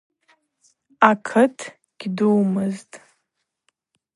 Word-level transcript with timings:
Акыт 1.09 1.57
гьдумызтӏ. 1.99 2.95